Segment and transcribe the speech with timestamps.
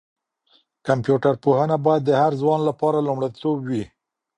[0.87, 3.83] کمپيوټر پوهنه باید د هر ځوان لپاره لومړیتوب وي.